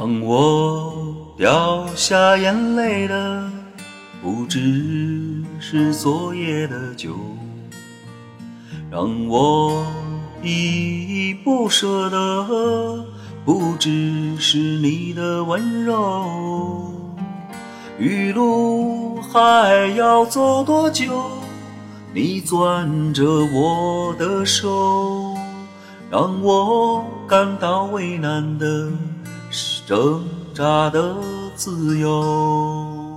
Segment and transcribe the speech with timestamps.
[0.00, 3.50] 让我掉下眼泪的，
[4.22, 7.14] 不只是昨夜的酒，
[8.90, 9.84] 让我
[10.42, 13.04] 依依不舍的，
[13.44, 16.90] 不只是你的温柔。
[17.98, 21.12] 余路还要走多久？
[22.14, 23.22] 你攥着
[23.52, 25.36] 我的手，
[26.10, 28.90] 让我感到为难的。
[29.90, 30.22] 挣
[30.54, 31.16] 扎的
[31.56, 33.16] 自由，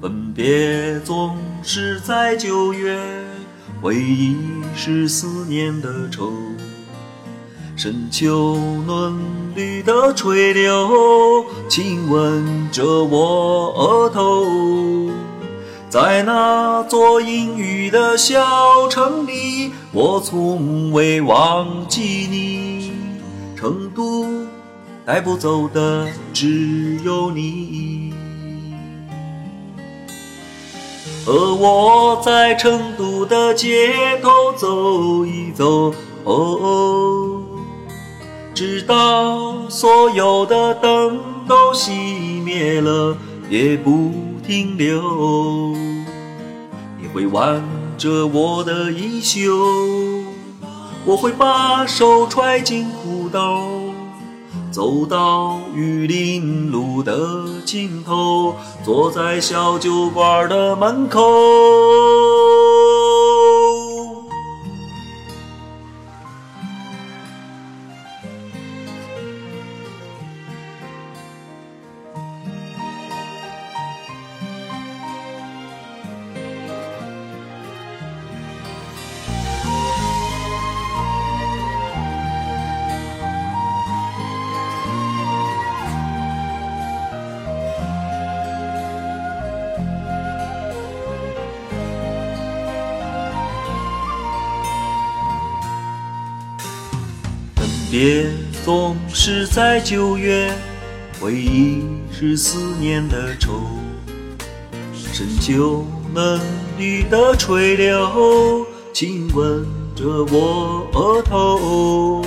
[0.00, 2.96] 分别总是在九月，
[3.82, 4.36] 回忆
[4.76, 6.30] 是思念的愁。
[7.74, 8.56] 深秋
[8.86, 9.18] 嫩
[9.56, 14.46] 绿的垂柳，亲吻着我额头。
[15.88, 22.92] 在那座阴雨的小城里，我从未忘记你，
[23.56, 24.24] 成都。
[25.12, 28.12] 带不走的只有你，
[31.26, 37.42] 和我在成都的街头走一走，哦，
[38.54, 41.90] 直到所有的灯都熄
[42.44, 44.12] 灭了也不
[44.46, 45.74] 停留。
[47.00, 47.60] 你会挽
[47.98, 49.40] 着我的衣袖，
[51.04, 53.79] 我会把手揣进裤兜。
[54.70, 57.12] 走到玉林路的
[57.64, 58.54] 尽头，
[58.84, 62.39] 坐在小酒馆的门口。
[97.90, 98.24] 别
[98.64, 100.54] 总是在九月，
[101.18, 103.62] 回忆是思念的愁。
[104.94, 105.84] 深秋
[106.14, 106.40] 嫩
[106.78, 112.24] 绿的垂柳，亲吻着我额头。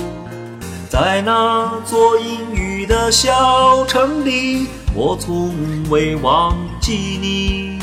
[0.90, 5.50] 在那座阴雨的小城里，我从
[5.88, 7.78] 未忘记你。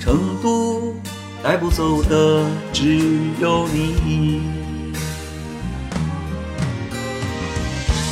[0.00, 0.94] 成都
[1.42, 3.00] 带不走的只
[3.40, 4.63] 有你。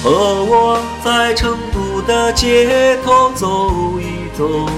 [0.03, 0.11] 和
[0.45, 4.69] 我在成都的街头走一走，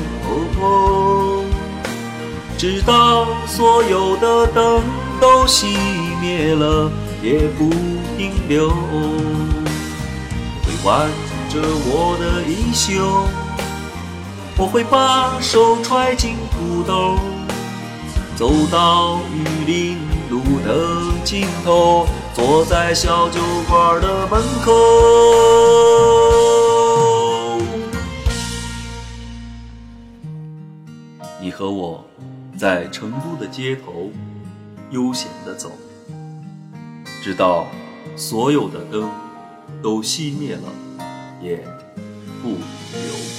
[2.59, 4.83] 直到所有的灯
[5.19, 5.79] 都熄
[6.21, 6.93] 灭了
[7.23, 7.71] 也不
[8.19, 8.69] 停留。
[10.63, 11.09] 会挽
[11.49, 13.27] 着我的衣袖，
[14.59, 17.17] 我会把手揣进裤兜，
[18.37, 19.97] 走到玉林
[20.29, 22.07] 路的尽头。
[22.35, 24.73] 坐在小酒馆的门口，
[31.41, 32.05] 你和我
[32.59, 34.11] 在成都的街头
[34.91, 35.71] 悠闲地走，
[37.23, 37.69] 直到
[38.17, 39.09] 所有的灯
[39.81, 40.63] 都熄灭了，
[41.41, 41.65] 也
[42.43, 43.34] 不留。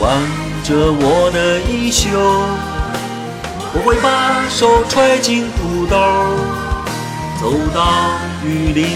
[0.00, 0.20] 挽
[0.64, 2.08] 着我的衣袖，
[3.72, 5.96] 我会把手揣进裤兜，
[7.40, 7.80] 走到
[8.44, 8.86] 玉林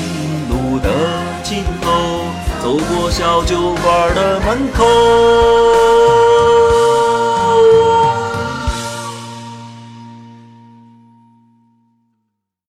[0.49, 0.89] 路的
[1.43, 1.91] 尽头，
[2.63, 5.68] 走过小酒馆的门口。